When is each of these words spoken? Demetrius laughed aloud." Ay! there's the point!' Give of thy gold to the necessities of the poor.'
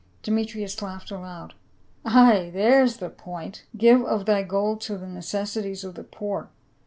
Demetrius 0.23 0.81
laughed 0.81 1.11
aloud." 1.11 1.53
Ay! 2.05 2.49
there's 2.51 2.97
the 2.97 3.11
point!' 3.11 3.65
Give 3.77 4.03
of 4.03 4.25
thy 4.25 4.41
gold 4.41 4.81
to 4.81 4.97
the 4.97 5.05
necessities 5.05 5.83
of 5.83 5.93
the 5.93 6.03
poor.' 6.03 6.49